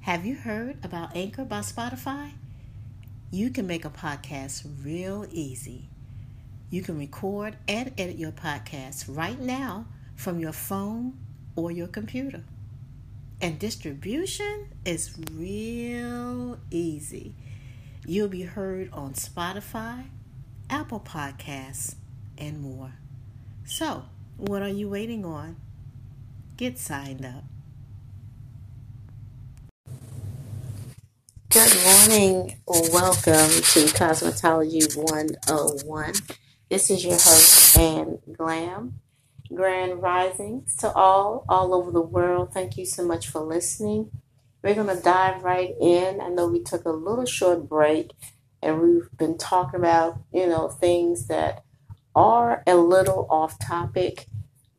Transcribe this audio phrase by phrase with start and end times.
[0.00, 2.32] Have you heard about Anchor by Spotify?
[3.30, 5.90] You can make a podcast real easy.
[6.70, 9.84] You can record and edit your podcast right now
[10.16, 11.18] from your phone
[11.54, 12.42] or your computer.
[13.42, 17.34] And distribution is real easy.
[18.06, 20.06] You'll be heard on Spotify,
[20.70, 21.94] Apple Podcasts,
[22.38, 22.94] and more.
[23.66, 24.04] So,
[24.38, 25.56] what are you waiting on?
[26.56, 27.44] Get signed up.
[31.50, 32.62] Good morning.
[32.68, 36.14] Welcome to Cosmetology 101.
[36.68, 39.00] This is your host, Ann Glam.
[39.52, 42.54] Grand risings to all, all over the world.
[42.54, 44.12] Thank you so much for listening.
[44.62, 46.20] We're going to dive right in.
[46.20, 48.12] I know we took a little short break
[48.62, 51.64] and we've been talking about, you know, things that
[52.14, 54.26] are a little off topic,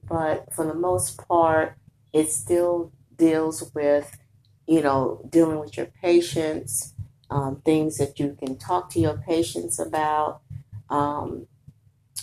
[0.08, 1.76] but for the most part,
[2.14, 4.18] it still deals with,
[4.72, 6.94] you know, dealing with your patients,
[7.30, 10.40] um, things that you can talk to your patients about,
[10.90, 11.46] um,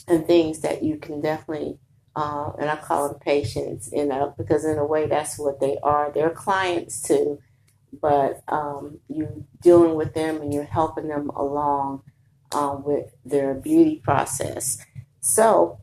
[0.06, 1.78] and things that you can definitely,
[2.16, 5.76] uh, and I call them patients, you know, because in a way that's what they
[5.82, 6.10] are.
[6.10, 7.38] They're clients too,
[8.00, 12.02] but um, you dealing with them and you're helping them along
[12.52, 14.78] um, with their beauty process.
[15.20, 15.80] So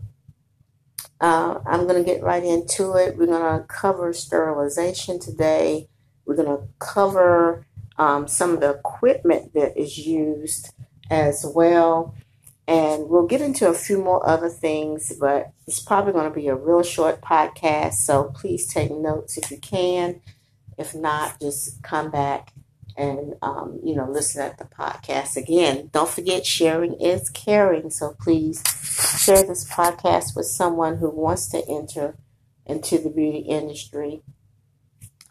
[1.22, 3.18] uh, I'm going to get right into it.
[3.18, 5.90] We're going to cover sterilization today.
[6.26, 7.66] We're going to cover
[7.98, 10.73] um, some of the equipment that is used
[11.09, 12.16] as well.
[12.68, 16.48] And we'll get into a few more other things, but it's probably going to be
[16.48, 17.94] a real short podcast.
[17.94, 20.22] So please take notes if you can.
[20.78, 22.52] If not, just come back
[22.98, 25.90] and um, you know listen at the podcast again.
[25.92, 28.64] Don't forget sharing is caring, so please
[29.20, 32.16] share this podcast with someone who wants to enter
[32.66, 34.22] into the beauty industry,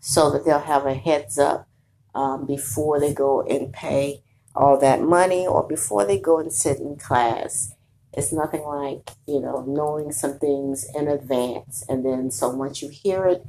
[0.06, 1.66] so that they'll have a heads up
[2.14, 4.22] um, before they go and pay
[4.54, 7.74] all that money or before they go and sit in class.
[8.12, 12.90] It's nothing like you know knowing some things in advance, and then so once you
[12.90, 13.46] hear it,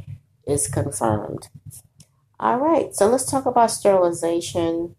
[0.47, 1.49] it's confirmed.
[2.39, 4.95] All right, so let's talk about sterilization.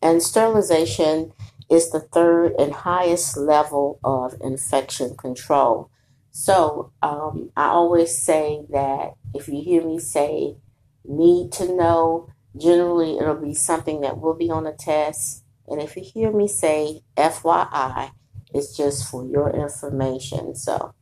[0.00, 1.32] And sterilization
[1.68, 5.89] is the third and highest level of infection control.
[6.30, 10.56] So um, I always say that if you hear me say
[11.04, 15.44] need to know, generally it'll be something that will be on a test.
[15.66, 18.12] And if you hear me say FYI,
[18.52, 20.54] it's just for your information.
[20.54, 20.94] So,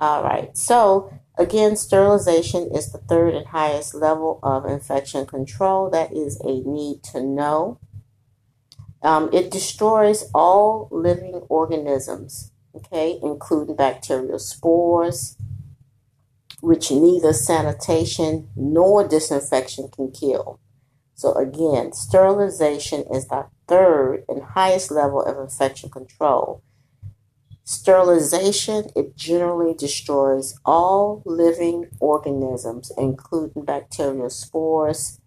[0.00, 0.56] all right.
[0.56, 5.88] So Again, sterilization is the third and highest level of infection control.
[5.88, 7.78] That is a need to know.
[9.02, 15.36] Um, it destroys all living organisms, okay, including bacterial spores,
[16.60, 20.58] which neither sanitation nor disinfection can kill.
[21.14, 26.62] So, again, sterilization is the third and highest level of infection control.
[27.64, 35.20] Sterilization, it generally destroys all living organisms, including bacterial spores,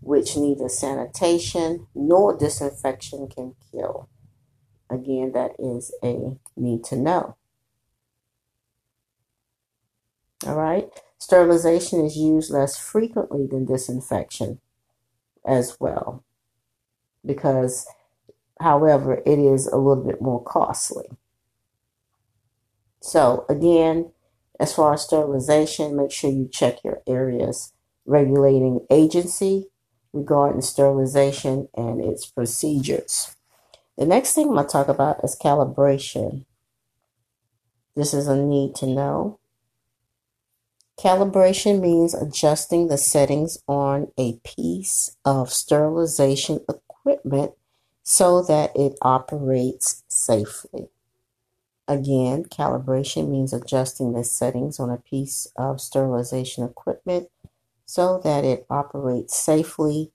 [0.00, 4.08] which neither sanitation nor disinfection can kill.
[4.88, 7.36] Again, that is a need to know.
[10.46, 10.88] All right.
[11.18, 14.60] Sterilization is used less frequently than disinfection
[15.46, 16.24] as well,
[17.24, 17.86] because,
[18.60, 21.06] however, it is a little bit more costly.
[23.00, 24.12] So again,
[24.58, 27.72] as far as sterilization, make sure you check your area's
[28.04, 29.66] regulating agency
[30.12, 33.35] regarding sterilization and its procedures.
[33.96, 36.44] The next thing I'm going to talk about is calibration.
[37.94, 39.38] This is a need to know.
[40.98, 47.52] Calibration means adjusting the settings on a piece of sterilization equipment
[48.02, 50.88] so that it operates safely.
[51.88, 57.28] Again, calibration means adjusting the settings on a piece of sterilization equipment
[57.84, 60.12] so that it operates safely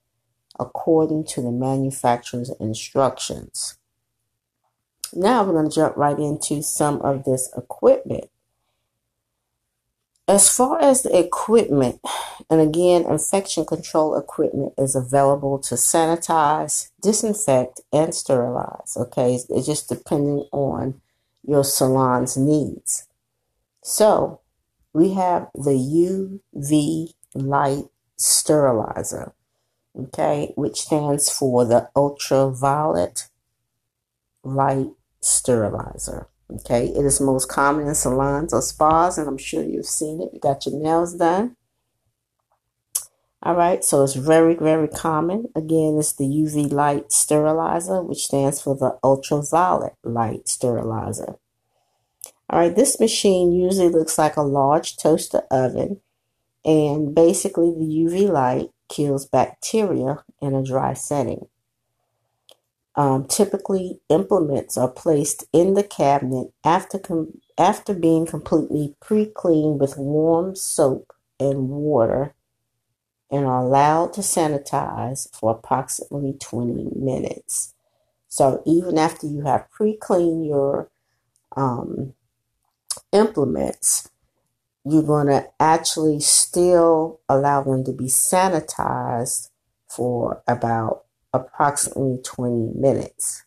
[0.58, 3.78] according to the manufacturer's instructions.
[5.14, 8.30] Now we're going to jump right into some of this equipment.
[10.28, 12.00] As far as the equipment,
[12.48, 18.96] and again, infection control equipment is available to sanitize, disinfect, and sterilize.
[18.96, 21.00] Okay, it's just depending on
[21.46, 23.06] your salon's needs.
[23.82, 24.40] So
[24.92, 27.84] we have the UV light
[28.16, 29.32] sterilizer,
[29.98, 33.28] okay, which stands for the ultraviolet
[34.44, 34.90] light
[35.20, 36.28] sterilizer.
[36.50, 40.30] Okay, it is most common in salons or spas, and I'm sure you've seen it.
[40.32, 41.56] You got your nails done.
[43.42, 45.46] All right, so it's very, very common.
[45.56, 51.36] Again, it's the UV light sterilizer, which stands for the ultraviolet light sterilizer.
[52.48, 56.00] All right, this machine usually looks like a large toaster oven,
[56.64, 61.46] and basically the UV light kills bacteria in a dry setting.
[62.94, 69.96] Um, typically, implements are placed in the cabinet after com- after being completely pre-cleaned with
[69.96, 72.34] warm soap and water
[73.30, 77.74] and are allowed to sanitize for approximately 20 minutes.
[78.28, 80.90] So even after you have pre-cleaned your
[81.56, 82.12] um,
[83.10, 84.10] implements,
[84.84, 89.48] you're going to actually still allow them to be sanitized
[89.88, 93.44] for about approximately 20 minutes.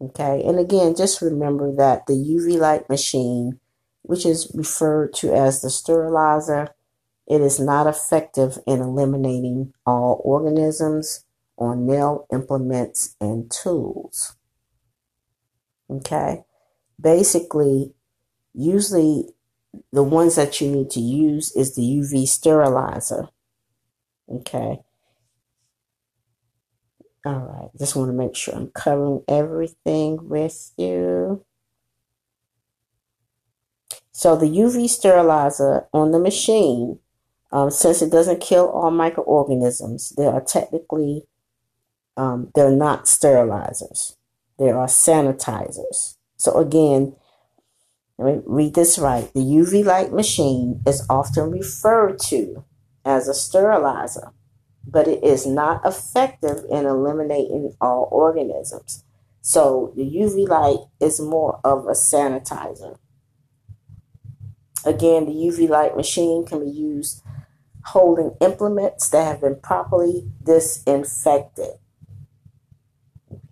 [0.00, 3.60] Okay, and again, just remember that the UV light machine,
[4.02, 6.74] which is referred to as the sterilizer,
[7.26, 11.24] it is not effective in eliminating all organisms
[11.56, 14.36] on nail implements and tools.
[15.88, 16.44] Okay,
[17.00, 17.94] basically,
[18.54, 19.28] usually
[19.92, 23.28] the ones that you need to use is the UV sterilizer.
[24.30, 24.80] Okay.
[27.24, 27.70] All right.
[27.78, 31.44] Just want to make sure I'm covering everything with you.
[34.12, 37.00] So the UV sterilizer on the machine,
[37.50, 41.24] um, since it doesn't kill all microorganisms, they are technically
[42.16, 44.16] um, they're not sterilizers.
[44.58, 46.16] They are sanitizers.
[46.36, 47.16] So again,
[48.18, 49.32] let me read this right.
[49.32, 52.64] The UV light machine is often referred to
[53.04, 54.32] as a sterilizer,
[54.86, 59.04] but it is not effective in eliminating all organisms.
[59.40, 62.98] So the UV light is more of a sanitizer.
[64.86, 67.22] Again, the UV light machine can be used
[67.86, 71.74] holding implements that have been properly disinfected.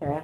[0.02, 0.22] Okay.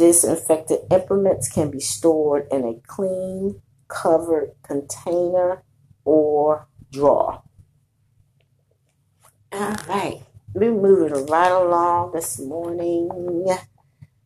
[0.00, 5.62] Disinfected implements can be stored in a clean, covered container
[6.06, 7.42] or drawer.
[9.52, 10.22] All right,
[10.54, 13.46] we're moving right along this morning.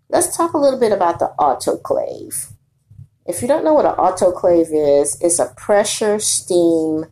[0.09, 2.53] Let's talk a little bit about the autoclave.
[3.27, 7.07] If you don't know what an autoclave is, it's a pressure steam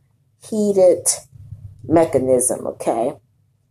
[0.48, 1.08] heated
[1.82, 3.14] mechanism, okay?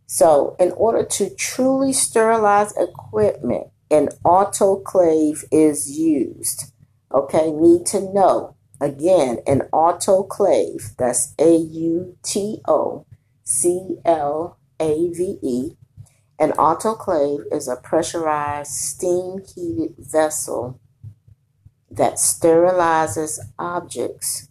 [0.04, 6.72] So, in order to truly sterilize equipment, an autoclave is used.
[7.12, 8.56] Okay, need to know.
[8.80, 13.04] Again, an autoclave, that's A U T O
[13.44, 15.76] C L A V E.
[16.38, 20.80] An autoclave is a pressurized steam heated vessel
[21.90, 24.48] that sterilizes objects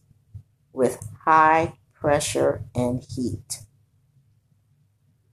[0.72, 3.62] with high pressure and heat.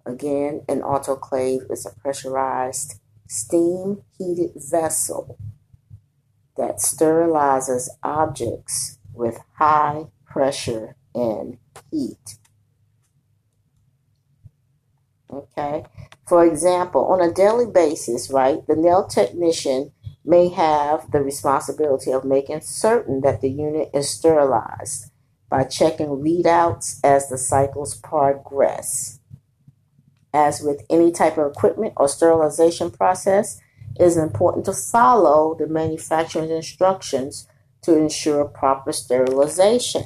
[0.06, 5.38] Again, an autoclave is a pressurized steam heated vessel
[6.56, 11.58] that sterilizes objects with high pressure and
[11.90, 12.38] heat.
[15.30, 15.84] Okay,
[16.26, 19.92] for example, on a daily basis, right, the nail technician
[20.24, 25.10] may have the responsibility of making certain that the unit is sterilized
[25.50, 29.17] by checking readouts as the cycles progress.
[30.46, 33.60] As with any type of equipment or sterilization process,
[33.98, 37.48] it is important to follow the manufacturer's instructions
[37.82, 40.04] to ensure proper sterilization.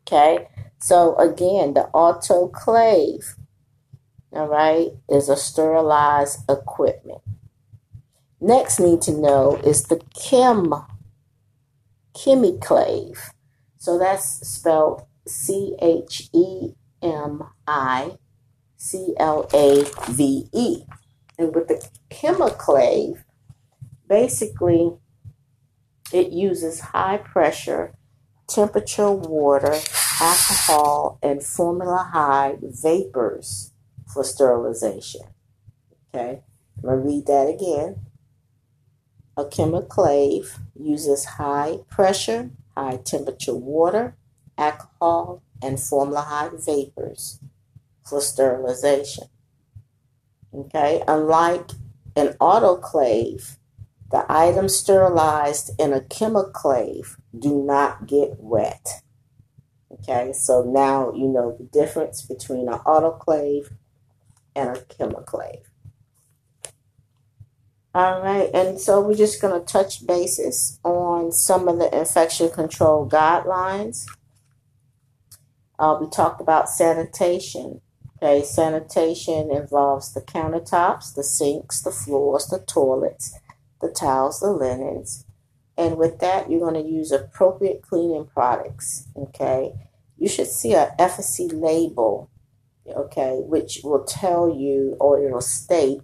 [0.00, 3.24] Okay, so again, the autoclave,
[4.32, 7.22] all right, is a sterilized equipment.
[8.40, 10.74] Next, need to know is the chem
[12.12, 13.18] chemiclave.
[13.78, 18.18] So that's spelled C H E M I
[18.84, 20.82] C L A V E.
[21.38, 23.24] And with the chemiclave,
[24.06, 24.98] basically
[26.12, 27.94] it uses high pressure,
[28.46, 29.74] temperature water,
[30.20, 33.72] alcohol, and formaldehyde vapors
[34.12, 35.22] for sterilization.
[36.14, 36.42] Okay,
[36.76, 38.04] I'm to read that again.
[39.34, 44.14] A chemiclave uses high pressure, high temperature water,
[44.58, 47.40] alcohol, and formaldehyde vapors
[48.04, 49.24] for sterilization.
[50.52, 51.70] Okay, unlike
[52.14, 53.56] an autoclave,
[54.10, 59.02] the items sterilized in a chemiclave do not get wet.
[59.90, 63.72] Okay, so now you know the difference between an autoclave
[64.54, 65.62] and a chemiclave.
[67.94, 72.50] All right, and so we're just going to touch basis on some of the infection
[72.50, 74.04] control guidelines.
[75.78, 77.80] Uh, we talked about sanitation.
[78.24, 83.38] Okay, sanitation involves the countertops, the sinks, the floors, the toilets,
[83.82, 85.26] the towels, the linens.
[85.76, 89.08] And with that, you're going to use appropriate cleaning products.
[89.14, 89.74] Okay,
[90.16, 92.30] you should see a efficacy label.
[92.86, 96.00] Okay, which will tell you or it'll state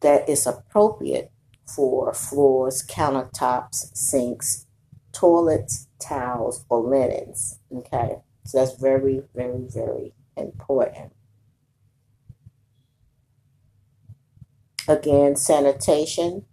[0.00, 1.30] that it's appropriate
[1.64, 4.66] for floors, countertops, sinks,
[5.12, 7.60] toilets, towels, or linens.
[7.72, 11.12] Okay, so that's very, very, very important.
[14.88, 16.44] Again, sanitation,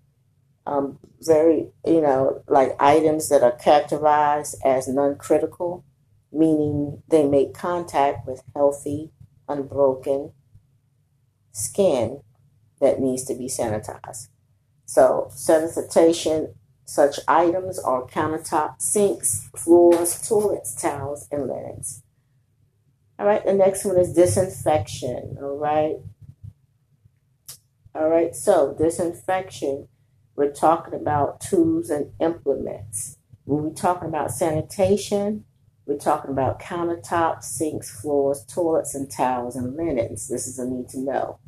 [0.65, 5.83] um, very, you know, like items that are characterized as non critical,
[6.31, 9.11] meaning they make contact with healthy,
[9.47, 10.31] unbroken
[11.51, 12.21] skin
[12.79, 14.27] that needs to be sanitized.
[14.85, 16.55] So, sanitation,
[16.85, 22.03] such items are countertop, sinks, floors, toilets, towels, and linens.
[23.19, 25.37] All right, the next one is disinfection.
[25.41, 25.97] All right.
[27.93, 29.89] All right, so disinfection,
[30.37, 33.17] we're talking about tools and implements.
[33.43, 35.43] When we're talking about sanitation,
[35.85, 40.29] we're talking about countertops, sinks, floors, toilets, and towels and linens.
[40.29, 41.39] This is a need to know.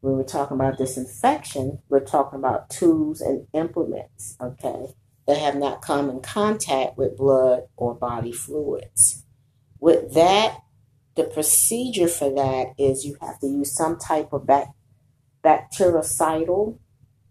[0.00, 4.94] When we're talking about disinfection, we're talking about tools and implements, okay,
[5.26, 9.26] that have not come in contact with blood or body fluids.
[9.82, 10.62] With that,
[11.16, 14.76] the procedure for that is you have to use some type of bac-
[15.44, 16.78] bactericidal,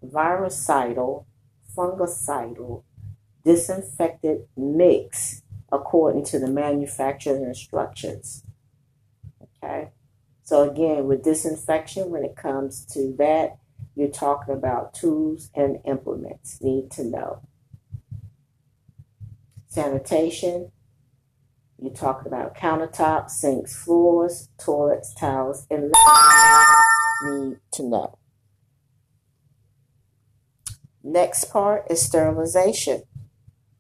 [0.04, 1.28] virucidal,
[1.74, 2.84] fungicidal,
[3.46, 8.44] disinfected mix according to the manufacturer's instructions.
[9.42, 9.92] Okay.
[10.44, 13.60] So again, with disinfection, when it comes to that,
[13.96, 16.62] you're talking about tools and implements.
[16.62, 17.44] Need to know.
[19.70, 20.74] Sanitation,
[21.82, 25.92] you're talking about countertops, sinks, floors, toilets, towels, and
[27.24, 28.18] need to know.
[31.04, 33.04] Next part is sterilization.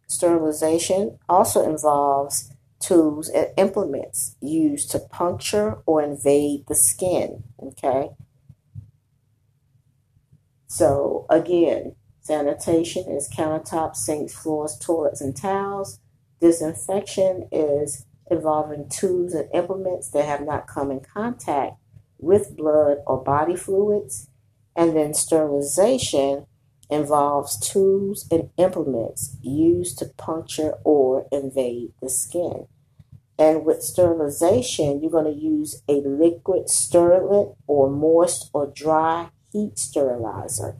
[0.08, 7.43] Sterilization also involves tools and implements used to puncture or invade the skin.
[7.62, 8.10] Okay.
[10.67, 16.00] So again, sanitation is countertops, sinks, floors, toilets, and towels.
[16.41, 21.77] Disinfection is involving tools and implements that have not come in contact
[22.17, 24.27] with blood or body fluids.
[24.75, 26.48] And then sterilization
[26.89, 32.67] involves tools and implements used to puncture or invade the skin.
[33.38, 39.77] And with sterilization, you're going to use a liquid sterilant or moist or dry heat
[39.77, 40.75] sterilizer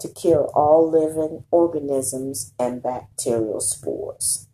[0.00, 4.48] to kill all living organisms and bacterial spores.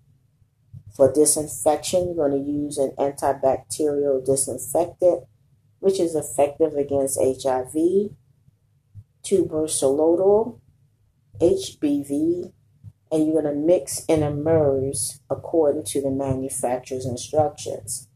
[1.00, 5.25] For disinfection, you're going to use an antibacterial disinfectant,
[5.78, 8.11] which is effective against HIV,
[9.23, 10.61] tuberculosis,
[11.40, 12.52] HBV,
[13.11, 18.07] and you're going to mix and immerse according to the manufacturer's instructions.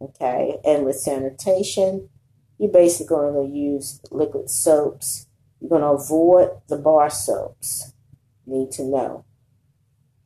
[0.00, 2.08] Okay, and with sanitation,
[2.56, 5.26] you're basically going to use liquid soaps.
[5.60, 7.94] You're going to avoid the bar soaps.
[8.46, 9.24] You Need to know.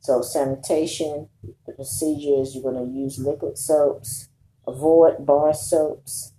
[0.01, 1.29] So, sanitation,
[1.81, 4.29] procedure is you're going to use liquid soaps,
[4.67, 6.33] avoid bar soaps,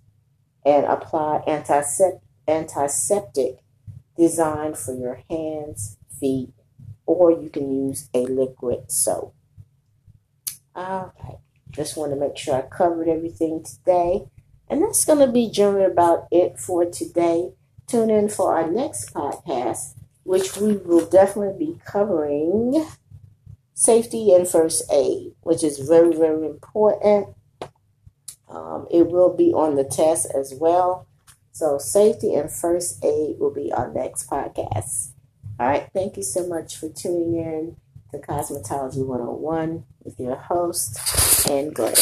[0.65, 3.57] and apply antiseptic, antiseptic
[4.17, 6.53] designed for your hands, feet,
[7.05, 9.35] or you can use a liquid soap.
[10.73, 11.39] All right,
[11.71, 14.29] just want to make sure I covered everything today.
[14.69, 17.51] And that's going to be generally about it for today.
[17.85, 22.85] Tune in for our next podcast, which we will definitely be covering
[23.83, 27.27] safety and first aid, which is very, very important.
[28.49, 31.05] Um, it will be on the test as well.
[31.51, 35.11] So, safety and first aid will be our next podcast.
[35.59, 37.75] All right, thank you so much for tuning in
[38.11, 40.97] to Cosmetology 101 with your host,
[41.49, 41.93] Ann Glenn.